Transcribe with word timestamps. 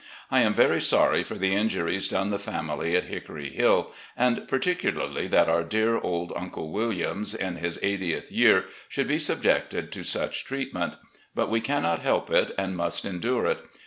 I 0.31 0.41
am 0.41 0.55
very 0.55 0.81
sorry 0.81 1.21
for 1.23 1.35
the 1.35 1.53
injuries 1.53 2.07
done 2.07 2.31
the 2.31 2.39
family 2.39 2.95
at 2.95 3.03
Hickory 3.03 3.51
Hill, 3.51 3.93
and 4.17 4.47
particularly 4.47 5.27
that 5.27 5.47
our 5.47 5.61
dear 5.63 5.99
old 5.99 6.33
Uncle 6.35 6.71
Williams, 6.71 7.35
in 7.35 7.57
his 7.57 7.77
eightieth 7.83 8.31
year, 8.31 8.65
should 8.89 9.07
be 9.07 9.19
sub 9.19 9.43
jected 9.43 9.91
to 9.91 10.01
such 10.01 10.43
treatment. 10.43 10.95
But 11.35 11.51
we 11.51 11.61
cannot 11.61 11.99
help 11.99 12.31
it, 12.31 12.51
and 12.57 12.75
must 12.75 13.05
endure 13.05 13.45
it. 13.45 13.59